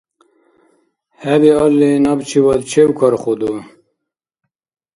-ХӀебиалли, 1.21 1.91
набчивадра 2.05 2.67
чевкархуду? 2.69 3.51